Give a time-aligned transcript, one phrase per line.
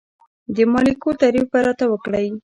[0.55, 2.27] د مالیکول تعریف به راته وکړئ.